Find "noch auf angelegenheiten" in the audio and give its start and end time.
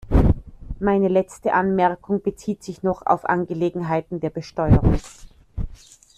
2.81-4.19